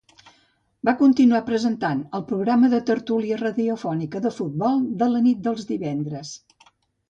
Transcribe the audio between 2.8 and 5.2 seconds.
tertúlia radiofònica de futbol de